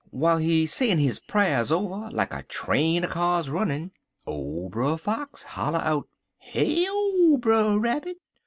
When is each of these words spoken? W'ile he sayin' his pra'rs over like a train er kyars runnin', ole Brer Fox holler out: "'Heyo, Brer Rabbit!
W'ile 0.11 0.37
he 0.39 0.65
sayin' 0.65 0.97
his 0.97 1.19
pra'rs 1.19 1.71
over 1.71 2.09
like 2.11 2.33
a 2.33 2.41
train 2.41 3.05
er 3.05 3.07
kyars 3.07 3.51
runnin', 3.51 3.91
ole 4.25 4.67
Brer 4.67 4.97
Fox 4.97 5.43
holler 5.43 5.77
out: 5.83 6.07
"'Heyo, 6.39 7.37
Brer 7.39 7.77
Rabbit! 7.77 8.17